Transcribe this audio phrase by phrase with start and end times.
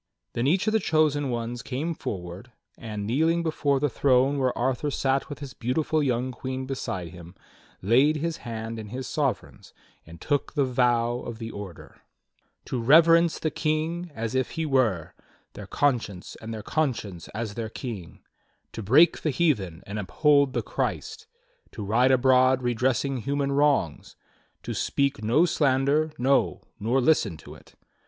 [0.33, 4.89] Then each of the chosen ones came forward, and kneeling before the throne where Arthur
[4.89, 7.35] sat with his beautiful young queen beside him,
[7.83, 12.01] laid his hand in his sovereign's and took the vow of the Order:
[12.65, 15.13] "To reverence the King as if he were
[15.53, 18.23] Their conscience, and their conscience as their King,
[18.71, 21.27] To break the heathen and uphold the Christ,
[21.73, 24.15] To ride abroad redressing human wrongs.
[24.63, 27.75] To speak no slander, no, nor listen to it.